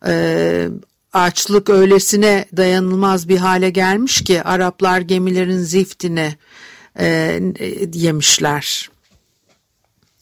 E, 0.06 0.68
açlık 1.12 1.70
öylesine 1.70 2.46
dayanılmaz 2.56 3.28
bir 3.28 3.38
hale 3.38 3.70
gelmiş 3.70 4.24
ki 4.24 4.42
Araplar 4.42 5.00
gemilerin 5.00 5.58
ziftini 5.58 6.36
e, 6.98 7.40
yemişler. 7.94 8.90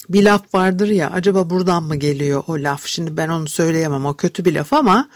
Bir 0.08 0.24
laf 0.24 0.54
vardır 0.54 0.88
ya 0.88 1.10
acaba 1.10 1.50
buradan 1.50 1.82
mı 1.82 1.96
geliyor 1.96 2.44
o 2.46 2.54
laf? 2.54 2.86
Şimdi 2.86 3.16
ben 3.16 3.28
onu 3.28 3.48
söyleyemem 3.48 4.06
o 4.06 4.14
kötü 4.14 4.44
bir 4.44 4.54
laf 4.54 4.72
ama 4.72 5.08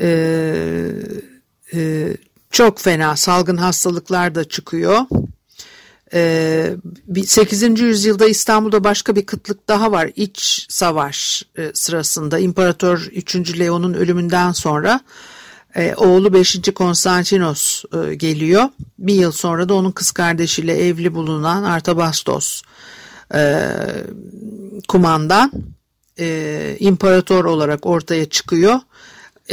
e, 0.00 0.08
e, 1.74 2.08
çok 2.50 2.80
fena 2.80 3.16
salgın 3.16 3.56
hastalıklar 3.56 4.34
da 4.34 4.44
çıkıyor. 4.44 5.00
8. 6.10 7.62
Ee, 7.62 7.66
yüzyılda 7.66 8.26
İstanbul'da 8.26 8.84
başka 8.84 9.16
bir 9.16 9.26
kıtlık 9.26 9.68
daha 9.68 9.92
var. 9.92 10.10
İç 10.16 10.66
savaş 10.68 11.44
e, 11.58 11.70
sırasında 11.74 12.38
İmparator 12.38 13.08
3. 13.12 13.58
Leon'un 13.58 13.94
ölümünden 13.94 14.52
sonra 14.52 15.00
e, 15.76 15.94
oğlu 15.94 16.32
5. 16.32 16.60
Konstantinos 16.74 17.84
e, 17.84 18.14
geliyor. 18.14 18.64
Bir 18.98 19.14
yıl 19.14 19.32
sonra 19.32 19.68
da 19.68 19.74
onun 19.74 19.90
kız 19.90 20.10
kardeşiyle 20.10 20.86
evli 20.86 21.14
bulunan 21.14 21.62
Artabastos 21.62 22.62
kumandan 24.88 25.52
imparator 26.78 27.44
olarak 27.44 27.86
ortaya 27.86 28.28
çıkıyor 28.28 28.80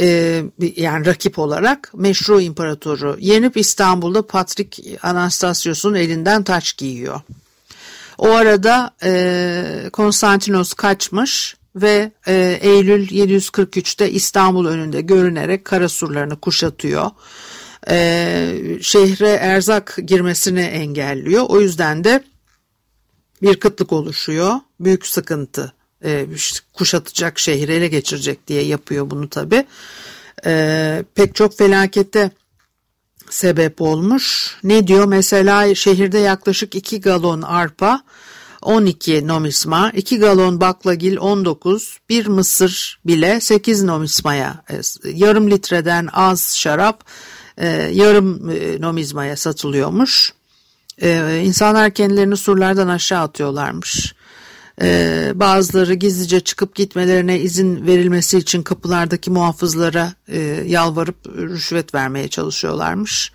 e, 0.00 0.42
yani 0.76 1.06
rakip 1.06 1.38
olarak 1.38 1.90
meşru 1.94 2.40
imparatoru 2.40 3.16
yenip 3.20 3.56
İstanbul'da 3.56 4.26
Patrik 4.26 4.80
Anastasios'un 5.02 5.94
elinden 5.94 6.42
taç 6.42 6.76
giyiyor. 6.76 7.20
O 8.18 8.28
arada 8.28 8.90
e, 9.02 9.90
Konstantinos 9.92 10.72
kaçmış 10.72 11.56
ve 11.76 12.12
e, 12.26 12.58
Eylül 12.60 13.08
743'te 13.08 14.10
İstanbul 14.10 14.66
önünde 14.66 15.00
görünerek 15.00 15.64
Karasurlarını 15.64 16.40
kuşatıyor. 16.40 17.10
E, 17.90 18.78
şehre 18.82 19.28
erzak 19.28 19.98
girmesini 20.06 20.60
engelliyor. 20.60 21.44
O 21.48 21.60
yüzden 21.60 22.04
de 22.04 22.24
bir 23.42 23.60
kıtlık 23.60 23.92
oluşuyor. 23.92 24.54
Büyük 24.80 25.06
sıkıntı 25.06 25.72
e, 26.04 26.26
kuşatacak 26.72 27.38
şehri 27.38 27.72
ele 27.72 27.88
geçirecek 27.88 28.48
diye 28.48 28.62
yapıyor 28.62 29.10
bunu 29.10 29.28
tabi. 29.28 29.66
E, 30.46 31.04
pek 31.14 31.34
çok 31.34 31.58
felakete 31.58 32.30
sebep 33.30 33.82
olmuş. 33.82 34.56
Ne 34.64 34.86
diyor 34.86 35.04
mesela 35.04 35.74
şehirde 35.74 36.18
yaklaşık 36.18 36.74
2 36.74 37.00
galon 37.00 37.42
arpa 37.42 38.02
12 38.62 39.28
nomisma, 39.28 39.90
2 39.90 40.18
galon 40.18 40.60
baklagil 40.60 41.16
19, 41.16 41.98
bir 42.08 42.26
mısır 42.26 43.00
bile 43.06 43.40
8 43.40 43.82
nomismaya, 43.82 44.64
e, 44.70 44.80
yarım 45.04 45.50
litreden 45.50 46.08
az 46.12 46.56
şarap 46.56 47.04
e, 47.58 47.66
yarım 47.92 48.50
e, 48.50 48.80
nomizmaya 48.80 49.36
satılıyormuş. 49.36 50.32
İnsanlar 51.42 51.90
kendilerini 51.90 52.36
surlardan 52.36 52.88
aşağı 52.88 53.22
atıyorlarmış. 53.22 54.14
Ee, 54.82 55.32
bazıları 55.34 55.94
gizlice 55.94 56.40
çıkıp 56.40 56.74
gitmelerine 56.74 57.38
izin 57.38 57.86
verilmesi 57.86 58.38
için 58.38 58.62
kapılardaki 58.62 59.30
muhafızlara 59.30 60.12
e, 60.28 60.38
yalvarıp 60.66 61.26
rüşvet 61.26 61.94
vermeye 61.94 62.28
çalışıyorlarmış. 62.28 63.32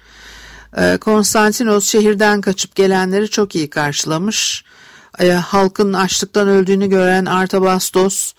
Ee, 0.78 0.98
Konstantinos 0.98 1.86
şehirden 1.86 2.42
kaçıp 2.42 2.76
gelenleri 2.76 3.30
çok 3.30 3.56
iyi 3.56 3.70
karşılamış. 3.70 4.64
Ee, 5.20 5.32
halkın 5.32 5.94
açlıktan 5.94 6.48
öldüğünü 6.48 6.90
gören 6.90 7.26
Artabastos 7.26 8.34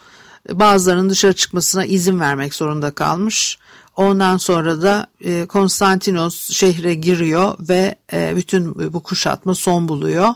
bazılarının 0.51 1.11
dışarı 1.11 1.33
çıkmasına 1.33 1.85
izin 1.85 2.21
vermek 2.21 2.55
zorunda 2.55 2.91
kalmış. 2.91 3.59
Ondan 3.97 4.37
sonra 4.37 4.83
da 4.83 5.07
e, 5.21 5.47
Konstantinos 5.47 6.51
şehre 6.51 6.95
giriyor 6.95 7.55
ve 7.61 7.95
e, 8.13 8.37
bütün 8.37 8.93
bu 8.93 9.03
kuşatma 9.03 9.55
son 9.55 9.89
buluyor. 9.89 10.29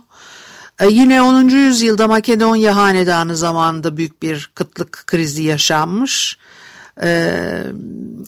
E, 0.81 0.87
yine 0.87 1.23
10. 1.23 1.49
yüzyılda 1.49 2.09
Makedonya 2.09 2.77
Hanedanı 2.77 3.37
zamanında 3.37 3.97
büyük 3.97 4.23
bir 4.23 4.51
kıtlık 4.55 5.05
krizi 5.07 5.43
yaşanmış. 5.43 6.39
Ee, 7.03 7.65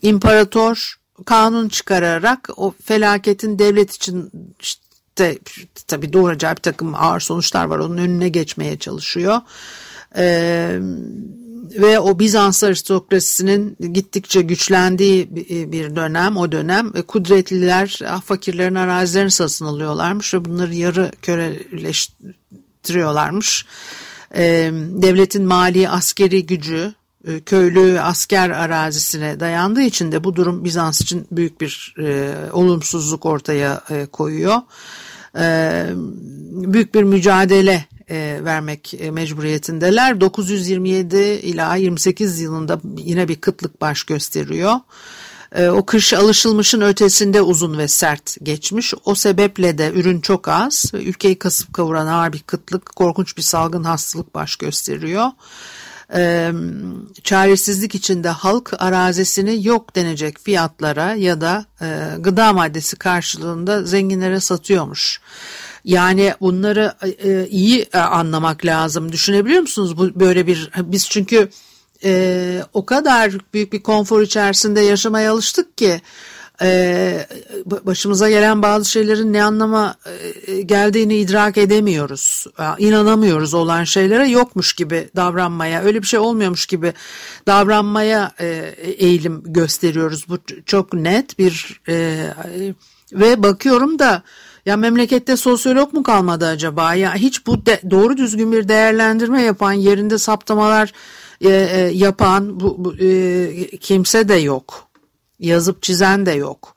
imparator 0.02 0.96
kanun 1.26 1.68
çıkararak 1.68 2.48
o 2.56 2.74
felaketin 2.84 3.58
devlet 3.58 3.92
için 3.92 4.30
işte 4.60 5.38
tabi 5.86 6.12
doğuracağı 6.12 6.56
bir 6.56 6.62
takım 6.62 6.94
ağır 6.94 7.20
sonuçlar 7.20 7.64
var 7.64 7.78
onun 7.78 7.98
önüne 7.98 8.28
geçmeye 8.28 8.78
çalışıyor. 8.78 9.40
Ee, 10.16 10.80
ve 11.70 11.98
o 11.98 12.18
Bizans 12.18 12.64
aristokrasisinin 12.64 13.76
gittikçe 13.92 14.42
güçlendiği 14.42 15.28
bir 15.72 15.96
dönem 15.96 16.36
o 16.36 16.52
dönem 16.52 16.92
e, 16.94 17.02
kudretliler 17.02 18.00
ah, 18.06 18.22
fakirlerin 18.22 18.74
arazilerini 18.74 19.30
satın 19.30 19.64
alıyorlarmış 19.64 20.34
ve 20.34 20.44
bunları 20.44 20.74
yarı 20.74 21.12
köleleştiriyorlarmış. 21.22 23.66
Ee, 24.34 24.70
devletin 24.74 25.46
mali 25.46 25.88
askeri 25.88 26.46
gücü 26.46 26.94
e, 27.26 27.40
köylü 27.40 28.00
asker 28.00 28.50
arazisine 28.50 29.40
dayandığı 29.40 29.82
için 29.82 30.12
de 30.12 30.24
bu 30.24 30.36
durum 30.36 30.64
Bizans 30.64 31.00
için 31.00 31.26
büyük 31.30 31.60
bir 31.60 31.94
e, 31.98 32.34
olumsuzluk 32.52 33.26
ortaya 33.26 33.82
e, 33.90 34.06
koyuyor. 34.06 34.56
E, 35.38 35.86
büyük 36.52 36.94
bir 36.94 37.02
mücadele 37.02 37.84
e, 38.10 38.40
vermek 38.44 38.94
e, 38.94 39.10
mecburiyetindeler. 39.10 40.20
927 40.20 41.16
ila 41.16 41.76
28 41.76 42.40
yılında 42.40 42.80
yine 42.96 43.28
bir 43.28 43.36
kıtlık 43.36 43.80
baş 43.80 44.04
gösteriyor. 44.04 44.74
O 45.72 45.86
kış 45.86 46.12
alışılmışın 46.12 46.80
ötesinde 46.80 47.42
uzun 47.42 47.78
ve 47.78 47.88
sert 47.88 48.36
geçmiş. 48.42 48.94
O 49.04 49.14
sebeple 49.14 49.78
de 49.78 49.92
ürün 49.94 50.20
çok 50.20 50.48
az. 50.48 50.90
Ülkeyi 50.94 51.38
kasıp 51.38 51.74
kavuran 51.74 52.06
ağır 52.06 52.32
bir 52.32 52.38
kıtlık, 52.38 52.96
korkunç 52.96 53.36
bir 53.36 53.42
salgın 53.42 53.84
hastalık 53.84 54.34
baş 54.34 54.56
gösteriyor. 54.56 55.26
Ee, 56.14 56.52
çaresizlik 57.24 57.94
içinde 57.94 58.28
halk 58.28 58.72
arazisini 58.78 59.66
yok 59.66 59.96
denecek 59.96 60.38
fiyatlara 60.38 61.14
ya 61.14 61.40
da 61.40 61.64
e, 61.80 61.86
gıda 62.18 62.52
maddesi 62.52 62.96
karşılığında 62.96 63.82
zenginlere 63.82 64.40
satıyormuş. 64.40 65.20
Yani 65.84 66.34
bunları 66.40 66.94
e, 67.02 67.46
iyi 67.46 67.86
e, 67.92 67.98
anlamak 67.98 68.64
lazım. 68.64 69.12
Düşünebiliyor 69.12 69.60
musunuz 69.60 69.98
bu 69.98 70.20
böyle 70.20 70.46
bir 70.46 70.70
biz 70.76 71.08
çünkü 71.08 71.48
e, 72.04 72.62
o 72.72 72.86
kadar 72.86 73.32
büyük 73.54 73.72
bir 73.72 73.82
konfor 73.82 74.22
içerisinde 74.22 74.80
yaşamaya 74.80 75.32
alıştık 75.32 75.78
ki 75.78 76.00
e, 76.62 77.26
başımıza 77.86 78.30
gelen 78.30 78.62
bazı 78.62 78.90
şeylerin 78.90 79.32
ne 79.32 79.44
anlama 79.44 79.94
e, 80.46 80.62
geldiğini 80.62 81.16
idrak 81.16 81.58
edemiyoruz. 81.58 82.46
E, 82.58 82.64
inanamıyoruz 82.84 83.54
olan 83.54 83.84
şeylere 83.84 84.28
yokmuş 84.28 84.72
gibi 84.72 85.08
davranmaya, 85.16 85.82
öyle 85.82 86.02
bir 86.02 86.06
şey 86.06 86.20
olmuyormuş 86.20 86.66
gibi 86.66 86.92
davranmaya 87.46 88.32
e, 88.40 88.74
eğilim 88.98 89.42
gösteriyoruz. 89.46 90.28
Bu 90.28 90.38
çok 90.66 90.92
net 90.92 91.38
bir 91.38 91.80
e, 91.88 92.26
ve 93.12 93.42
bakıyorum 93.42 93.98
da 93.98 94.22
ya 94.66 94.76
memlekette 94.76 95.36
sosyolog 95.36 95.92
mu 95.92 96.02
kalmadı 96.02 96.46
acaba? 96.46 96.94
Ya 96.94 97.14
hiç 97.14 97.46
bu 97.46 97.66
de, 97.66 97.80
doğru 97.90 98.16
düzgün 98.16 98.52
bir 98.52 98.68
değerlendirme 98.68 99.42
yapan, 99.42 99.72
yerinde 99.72 100.18
saptamalar 100.18 100.92
e, 101.40 101.48
e, 101.48 101.78
yapan 101.94 102.60
bu, 102.60 102.84
bu 102.84 102.94
e, 102.96 103.76
kimse 103.76 104.28
de 104.28 104.34
yok. 104.34 104.89
Yazıp 105.40 105.82
çizen 105.82 106.26
de 106.26 106.32
yok. 106.32 106.74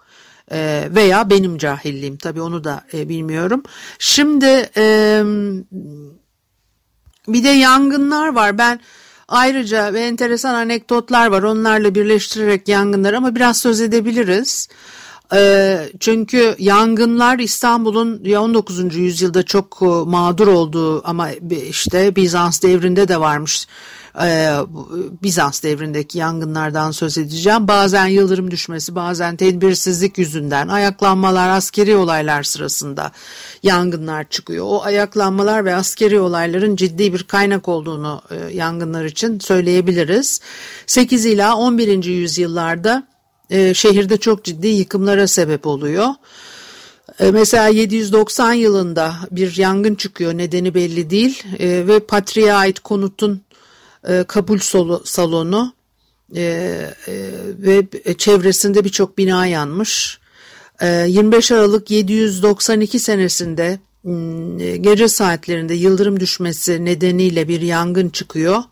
E, 0.52 0.88
veya 0.96 1.30
benim 1.30 1.58
cahilliğim 1.58 2.18
tabii 2.18 2.42
onu 2.42 2.64
da 2.64 2.84
e, 2.94 3.10
bilmiyorum. 3.10 3.64
Şimdi 4.00 4.70
e, 4.78 5.24
bir 7.28 7.44
de 7.44 7.50
yangınlar 7.50 8.28
var. 8.28 8.58
Ben 8.58 8.80
ayrıca 9.28 9.94
ve 9.94 10.02
enteresan 10.02 10.54
anekdotlar 10.54 11.28
var. 11.28 11.44
Onlarla 11.44 11.96
birleştirerek 11.96 12.68
yangınlar 12.68 13.14
ama 13.14 13.36
biraz 13.36 13.58
söz 13.58 13.82
edebiliriz. 13.82 14.68
Ee, 15.34 15.90
çünkü 16.00 16.56
yangınlar 16.60 17.40
İstanbul'un 17.40 18.36
19. 18.36 18.96
yüzyılda 18.96 19.44
çok 19.44 19.80
e, 19.82 19.86
mağdur 19.86 20.48
olduğu 20.48 21.08
ama 21.08 21.30
işte 21.70 22.16
Bizans 22.16 22.62
devrinde 22.62 23.08
de 23.08 23.20
varmış. 23.20 23.68
Ee, 24.22 24.56
Bizans 25.24 25.64
devrindeki 25.64 26.18
yangınlardan 26.18 26.92
söz 26.92 27.18
edeceğim. 27.18 27.68
Bazen 27.68 28.06
yıldırım 28.06 28.52
düşmesi, 28.52 28.96
bazen 28.96 29.36
tedbirsizlik 29.36 30.18
yüzünden 30.18 30.68
ayaklanmalar, 30.68 31.50
askeri 31.50 31.96
olaylar 31.96 32.44
sırasında 32.44 33.12
yangınlar 33.64 34.30
çıkıyor. 34.30 34.66
O 34.68 34.84
ayaklanmalar 34.84 35.66
ve 35.66 35.76
askeri 35.76 36.20
olayların 36.20 36.76
ciddi 36.76 37.14
bir 37.14 37.24
kaynak 37.24 37.68
olduğunu 37.68 38.22
e, 38.32 38.54
yangınlar 38.56 39.06
için 39.06 39.40
söyleyebiliriz. 39.40 40.42
8 40.88 41.26
ila 41.26 41.58
11. 41.58 42.04
yüzyıllarda 42.04 43.08
e, 43.50 43.74
şehirde 43.74 44.18
çok 44.18 44.44
ciddi 44.44 44.68
yıkımlara 44.68 45.28
sebep 45.28 45.68
oluyor. 45.68 46.08
E, 47.20 47.32
mesela 47.32 47.68
790 47.68 48.54
yılında 48.54 49.16
bir 49.32 49.58
yangın 49.58 49.96
çıkıyor 49.96 50.38
nedeni 50.38 50.74
belli 50.74 51.10
değil 51.10 51.44
ve 51.60 52.00
Patriğe 52.00 52.54
ait 52.54 52.80
konutun 52.80 53.42
e, 54.08 54.24
kabul 54.28 54.60
salonu 55.04 55.74
e, 56.36 56.42
e, 57.08 57.32
ve 57.58 57.88
çevresinde 58.18 58.84
birçok 58.84 59.18
bina 59.18 59.46
yanmış. 59.46 60.20
E, 60.82 60.88
25 60.88 61.52
Aralık 61.52 61.92
792 61.92 63.00
senesinde 63.00 63.80
e, 64.60 64.78
gece 64.78 65.08
saatlerinde 65.08 65.74
yıldırım 65.74 66.20
düşmesi 66.20 66.86
nedeniyle 66.86 67.48
bir 67.48 67.62
yangın 67.62 68.10
çıkıyor 68.10 68.64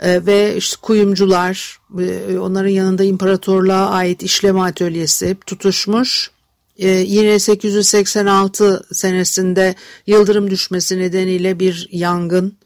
e, 0.00 0.26
ve 0.26 0.56
işte 0.56 0.76
kuyumcular 0.82 1.78
e, 1.98 2.38
onların 2.38 2.70
yanında 2.70 3.04
imparatorluğa 3.04 3.90
ait 3.90 4.22
işleme 4.22 4.60
atölyesi 4.60 5.36
tutuşmuş 5.46 6.30
yine 6.78 7.38
886 7.38 8.86
senesinde 8.92 9.74
yıldırım 10.06 10.50
düşmesi 10.50 10.98
nedeniyle 10.98 11.58
bir 11.58 11.88
yangın 11.90 12.46
e, 12.48 12.58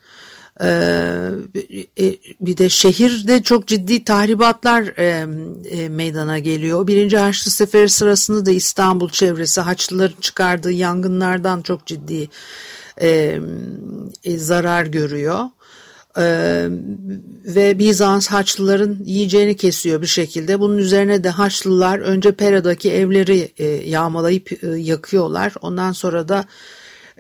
bir 2.40 2.56
de 2.56 2.68
şehirde 2.68 3.42
çok 3.42 3.66
ciddi 3.66 4.04
tahribatlar 4.04 4.82
e, 4.98 5.26
e, 5.70 5.88
meydana 5.88 6.38
geliyor. 6.38 6.86
Birinci 6.86 7.18
Haçlı 7.18 7.50
Seferi 7.50 7.88
sırasında 7.88 8.46
da 8.46 8.50
İstanbul 8.50 9.08
çevresi 9.08 9.60
Haçlıların 9.60 10.20
çıkardığı 10.20 10.72
yangınlardan 10.72 11.62
çok 11.62 11.86
ciddi 11.86 12.28
zarar 14.36 14.86
görüyor. 14.86 15.44
Ee, 16.18 16.68
ve 17.44 17.78
Bizans 17.78 18.28
Haçlıların 18.28 18.98
yiyeceğini 19.04 19.56
kesiyor 19.56 20.02
bir 20.02 20.06
şekilde. 20.06 20.60
Bunun 20.60 20.78
üzerine 20.78 21.24
de 21.24 21.28
Haçlılar 21.28 21.98
önce 21.98 22.32
Pera'daki 22.32 22.92
evleri 22.92 23.52
e, 23.58 23.64
yağmalayıp 23.66 24.64
e, 24.64 24.66
yakıyorlar. 24.66 25.52
Ondan 25.62 25.92
sonra 25.92 26.28
da 26.28 26.44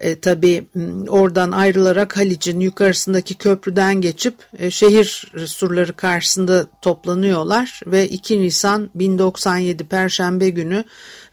e, 0.02 0.20
tabii 0.20 0.64
oradan 1.08 1.52
ayrılarak 1.52 2.16
Halic'in 2.16 2.60
yukarısındaki 2.60 3.34
köprüden 3.34 4.00
geçip 4.00 4.34
e, 4.58 4.70
şehir 4.70 5.32
surları 5.46 5.92
karşısında 5.92 6.66
toplanıyorlar 6.82 7.80
ve 7.86 8.08
2 8.08 8.40
Nisan 8.40 8.90
1097 8.94 9.84
Perşembe 9.84 10.50
günü 10.50 10.84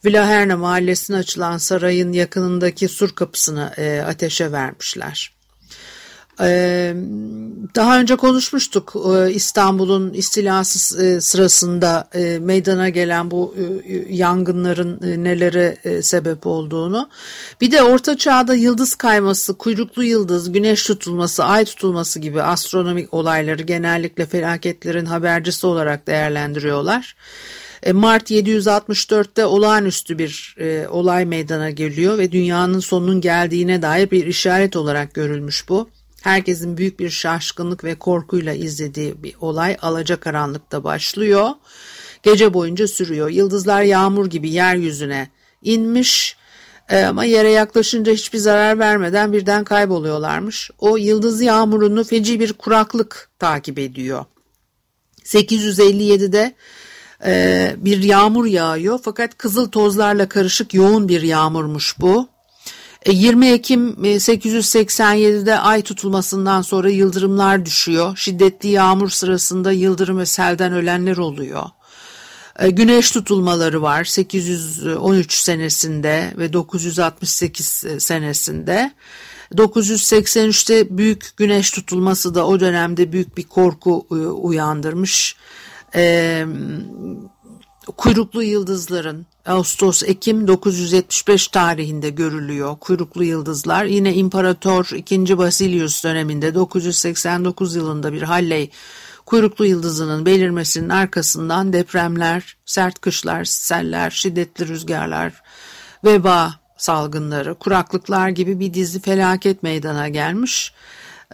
Villaherna 0.06 0.58
mahallesine 0.58 1.18
açılan 1.18 1.58
sarayın 1.58 2.14
yakınındaki 2.14 2.88
sur 2.88 3.16
kapısını 3.16 3.74
e, 3.78 4.02
ateşe 4.02 4.52
vermişler. 4.52 5.39
Ee, 6.42 6.94
daha 7.76 8.00
önce 8.00 8.16
konuşmuştuk 8.16 8.94
e, 9.16 9.34
İstanbul'un 9.34 10.14
istilası 10.14 11.06
e, 11.06 11.22
sırasında 11.22 12.10
e, 12.14 12.40
meydana 12.40 12.90
gelen 12.90 13.32
bu 13.32 13.56
yangınların 14.10 15.24
nelere 15.24 15.78
sebep 16.02 16.48
olduğunu. 16.48 17.10
Bir 17.62 17.72
de 17.72 17.84
orta 17.84 18.18
çağda 18.18 18.54
yıldız 18.54 18.96
kayması, 18.96 19.54
kuyruklu 19.54 20.04
yıldız, 20.04 20.52
güneş 20.52 20.84
tutulması, 20.84 21.44
ay 21.44 21.66
tutulması 21.66 22.20
gibi 22.20 22.42
astronomik 22.42 23.14
olayları 23.14 23.64
genellikle 23.64 24.26
felaketlerin 24.26 25.06
habercisi 25.06 25.68
olarak 25.68 26.08
değerlendiriyorlar. 26.08 27.16
Mart 27.94 28.32
764'te 28.32 29.46
olağanüstü 29.46 30.18
bir 30.18 30.56
e, 30.60 30.88
olay 30.88 31.26
meydana 31.26 31.70
geliyor 31.70 32.18
ve 32.18 32.32
dünyanın 32.32 32.80
sonunun 32.80 33.22
geldiğine 33.22 33.82
dair 33.82 34.12
bir 34.12 34.26
işaret 34.26 34.76
olarak 34.76 35.14
görülmüş 35.14 35.70
bu. 35.70 35.90
Herkesin 36.22 36.78
büyük 36.78 37.00
bir 37.00 37.10
şaşkınlık 37.10 37.84
ve 37.84 37.96
korkuyla 37.96 38.54
izlediği 38.54 39.24
bir 39.24 39.36
olay 39.42 39.78
alacakaranlıkta 39.82 40.84
başlıyor. 40.84 41.50
Gece 42.24 42.54
boyunca 42.54 42.88
sürüyor. 42.88 43.30
Yıldızlar 43.30 43.82
yağmur 43.82 44.26
gibi 44.26 44.50
yeryüzüne 44.50 45.30
inmiş 45.62 46.38
e, 46.90 47.04
ama 47.04 47.26
yere 47.26 47.52
yaklaşınca 47.52 48.14
hiçbir 48.14 48.38
zarar 48.38 48.80
vermeden 48.80 49.34
birden 49.34 49.64
kayboluyorlarmış. 49.64 50.72
O 50.80 50.98
yıldız 50.98 51.42
yağmurunu 51.42 52.04
feci 52.04 52.40
bir 52.40 52.54
kuraklık 52.54 53.30
takip 53.40 53.80
ediyor. 53.80 54.26
857'de 55.24 56.56
e, 57.26 57.76
bir 57.78 58.04
yağmur 58.04 58.46
yağıyor 58.46 59.00
fakat 59.04 59.38
kızıl 59.38 59.72
tozlarla 59.72 60.30
karışık 60.30 60.74
yoğun 60.74 61.10
bir 61.10 61.22
yağmurmuş 61.22 62.00
bu. 62.00 62.28
20 63.12 63.48
e, 63.48 63.54
Ekim 63.54 63.90
887'de 63.90 65.52
e, 65.52 65.56
ay 65.56 65.82
tutulmasından 65.82 66.62
sonra 66.62 66.90
yıldırımlar 66.90 67.66
düşüyor. 67.66 68.18
Şiddetli 68.18 68.70
yağmur 68.70 69.10
sırasında 69.10 69.72
yıldırım 69.72 70.18
ve 70.18 70.26
selden 70.26 70.74
ölenler 70.74 71.18
oluyor. 71.18 71.64
E, 72.60 72.70
güneş 72.70 73.12
tutulmaları 73.12 73.82
var 73.82 74.04
813 74.04 75.34
senesinde 75.34 76.34
ve 76.38 76.54
968 76.54 77.84
senesinde. 78.00 78.92
983'te 79.54 80.98
büyük 80.98 81.38
güneş 81.38 81.72
tutulması 81.72 82.36
da 82.36 82.48
o 82.48 82.60
dönemde 82.60 83.12
büyük 83.12 83.38
bir 83.38 83.44
korku 83.44 84.08
uyandırmış. 84.42 85.36
Kuyruklu 87.98 88.44
yıldızların 88.44 89.26
Ağustos-Ekim 89.46 90.48
975 90.48 91.48
tarihinde 91.48 92.10
görülüyor 92.10 92.78
kuyruklu 92.80 93.24
yıldızlar. 93.24 93.86
Yine 93.86 94.14
İmparator 94.14 94.90
II. 95.12 95.38
Basilius 95.38 96.04
döneminde 96.04 96.56
989 96.56 97.76
yılında 97.76 98.14
bir 98.14 98.22
Halley 98.22 98.72
kuyruklu 99.26 99.66
yıldızının 99.66 100.26
belirmesinin 100.26 100.90
arkasından 100.90 101.74
depremler, 101.74 102.58
sert 102.66 103.02
kışlar, 103.02 103.44
seller, 103.44 104.10
şiddetli 104.10 104.68
rüzgarlar, 104.68 105.42
veba 106.04 106.54
salgınları, 106.78 107.56
kuraklıklar 107.56 108.30
gibi 108.30 108.60
bir 108.60 108.74
dizi 108.74 109.02
felaket 109.02 109.64
meydana 109.64 110.10
gelmiş. 110.10 110.74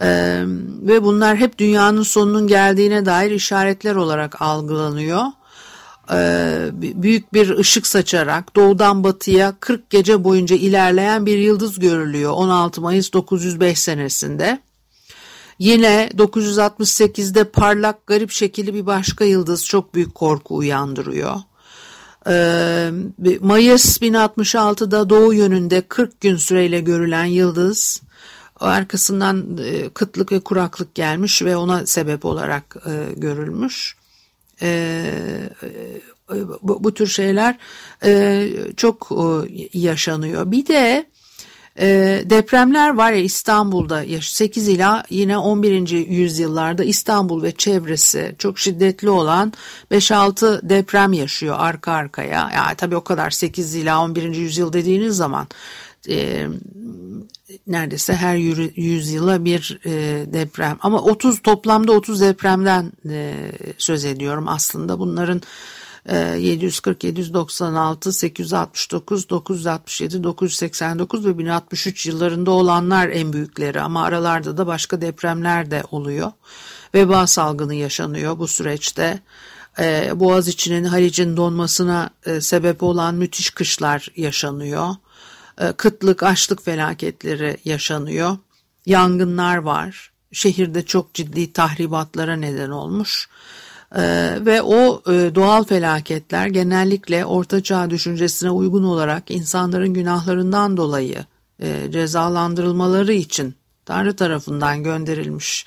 Ee, 0.02 0.42
ve 0.82 1.02
bunlar 1.02 1.36
hep 1.36 1.58
dünyanın 1.58 2.02
sonunun 2.02 2.46
geldiğine 2.46 3.06
dair 3.06 3.30
işaretler 3.30 3.94
olarak 3.94 4.42
algılanıyor. 4.42 5.22
E, 6.12 6.68
büyük 6.72 7.32
bir 7.32 7.58
ışık 7.58 7.86
saçarak 7.86 8.56
doğudan 8.56 9.04
batıya 9.04 9.54
40 9.60 9.90
gece 9.90 10.24
boyunca 10.24 10.56
ilerleyen 10.56 11.26
bir 11.26 11.38
yıldız 11.38 11.78
görülüyor 11.78 12.32
16 12.32 12.80
Mayıs 12.80 13.12
905 13.12 13.78
senesinde. 13.78 14.60
Yine 15.58 16.10
968'de 16.14 17.44
parlak 17.44 18.06
garip 18.06 18.30
şekilli 18.30 18.74
bir 18.74 18.86
başka 18.86 19.24
yıldız 19.24 19.66
çok 19.66 19.94
büyük 19.94 20.14
korku 20.14 20.56
uyandırıyor. 20.56 21.34
Ee, 22.28 22.90
Mayıs 23.40 24.02
1066'da 24.02 25.10
doğu 25.10 25.34
yönünde 25.34 25.80
40 25.80 26.20
gün 26.20 26.36
süreyle 26.36 26.80
görülen 26.80 27.24
yıldız 27.24 28.02
arkasından 28.60 29.58
e, 29.64 29.88
kıtlık 29.88 30.32
ve 30.32 30.40
kuraklık 30.40 30.94
gelmiş 30.94 31.42
ve 31.42 31.56
ona 31.56 31.86
sebep 31.86 32.24
olarak 32.24 32.76
e, 32.86 33.12
görülmüş. 33.16 33.96
Ee, 34.62 35.50
e, 35.62 36.36
bu, 36.62 36.84
bu 36.84 36.94
tür 36.94 37.06
şeyler 37.06 37.58
e, 38.04 38.48
çok 38.76 39.08
e, 39.12 39.78
yaşanıyor. 39.78 40.50
Bir 40.50 40.66
de 40.66 41.06
e, 41.80 42.22
depremler 42.24 42.94
var 42.94 43.12
ya 43.12 43.18
İstanbul'da 43.18 44.04
8 44.20 44.68
ila 44.68 45.04
yine 45.10 45.38
11. 45.38 45.90
yüzyıllarda 45.90 46.84
İstanbul 46.84 47.42
ve 47.42 47.52
çevresi 47.52 48.34
çok 48.38 48.58
şiddetli 48.58 49.10
olan 49.10 49.52
5-6 49.90 50.68
deprem 50.68 51.12
yaşıyor 51.12 51.56
arka 51.58 51.92
arkaya. 51.92 52.50
Yani 52.54 52.76
tabii 52.76 52.96
o 52.96 53.04
kadar 53.04 53.30
8 53.30 53.74
ila 53.74 54.02
11. 54.02 54.34
yüzyıl 54.34 54.72
dediğiniz 54.72 55.16
zaman 55.16 55.46
e, 56.08 56.46
neredeyse 57.66 58.14
her 58.14 58.36
yüzyıla 58.76 59.44
bir 59.44 59.78
e, 59.84 59.92
deprem 60.32 60.78
ama 60.80 61.02
30 61.02 61.42
toplamda 61.42 61.92
30 61.92 62.20
depremden 62.20 62.92
e, 63.08 63.34
söz 63.78 64.04
ediyorum 64.04 64.48
aslında 64.48 64.98
bunların 64.98 65.42
e, 66.08 66.16
740, 66.16 67.04
796, 67.04 68.12
869, 68.12 69.28
967, 69.28 70.24
989 70.24 71.26
ve 71.26 71.38
1063 71.38 72.06
yıllarında 72.06 72.50
olanlar 72.50 73.08
en 73.08 73.32
büyükleri 73.32 73.80
ama 73.80 74.04
aralarda 74.04 74.56
da 74.56 74.66
başka 74.66 75.00
depremler 75.00 75.70
de 75.70 75.82
oluyor. 75.90 76.32
Veba 76.94 77.26
salgını 77.26 77.74
yaşanıyor 77.74 78.38
bu 78.38 78.48
süreçte. 78.48 79.20
E, 79.78 80.10
Boğaz 80.14 80.48
içinin 80.48 80.84
Halic'in 80.84 81.36
donmasına 81.36 82.10
e, 82.26 82.40
sebep 82.40 82.82
olan 82.82 83.14
müthiş 83.14 83.50
kışlar 83.50 84.08
yaşanıyor. 84.16 84.94
E, 85.60 85.72
kıtlık, 85.72 86.22
açlık 86.22 86.64
felaketleri 86.64 87.56
yaşanıyor. 87.64 88.36
Yangınlar 88.86 89.56
var. 89.56 90.12
Şehirde 90.32 90.84
çok 90.84 91.14
ciddi 91.14 91.52
tahribatlara 91.52 92.36
neden 92.36 92.70
olmuş. 92.70 93.28
E, 93.96 94.02
ve 94.40 94.62
o 94.62 95.02
e, 95.12 95.34
doğal 95.34 95.64
felaketler 95.64 96.46
genellikle 96.46 97.24
Orta 97.24 97.62
Çağ 97.62 97.90
düşüncesine 97.90 98.50
uygun 98.50 98.84
olarak 98.84 99.30
insanların 99.30 99.94
günahlarından 99.94 100.76
dolayı 100.76 101.24
cezalandırılmaları 101.90 103.12
için 103.12 103.54
Tanrı 103.84 104.16
tarafından 104.16 104.82
gönderilmiş 104.82 105.66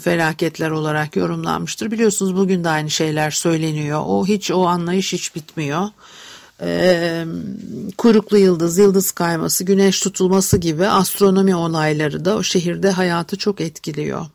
felaketler 0.00 0.70
olarak 0.70 1.16
yorumlanmıştır. 1.16 1.90
Biliyorsunuz 1.90 2.36
bugün 2.36 2.64
de 2.64 2.68
aynı 2.68 2.90
şeyler 2.90 3.30
söyleniyor. 3.30 4.02
O 4.06 4.26
hiç 4.26 4.50
o 4.50 4.66
anlayış 4.66 5.12
hiç 5.12 5.34
bitmiyor 5.34 5.88
e, 6.62 7.24
kuyruklu 7.98 8.38
yıldız, 8.38 8.78
yıldız 8.78 9.10
kayması, 9.10 9.64
güneş 9.64 10.00
tutulması 10.00 10.58
gibi 10.58 10.86
astronomi 10.86 11.54
olayları 11.54 12.24
da 12.24 12.36
o 12.36 12.42
şehirde 12.42 12.90
hayatı 12.90 13.38
çok 13.38 13.60
etkiliyor. 13.60 14.26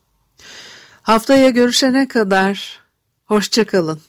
Haftaya 1.02 1.50
görüşene 1.50 2.08
kadar 2.08 2.80
hoşçakalın. 3.26 4.02